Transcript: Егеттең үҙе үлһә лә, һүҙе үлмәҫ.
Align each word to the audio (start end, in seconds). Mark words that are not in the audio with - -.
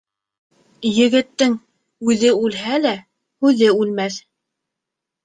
Егеттең 0.91 1.53
үҙе 2.13 2.31
үлһә 2.47 2.79
лә, 2.87 2.95
һүҙе 3.45 3.69
үлмәҫ. 3.83 4.19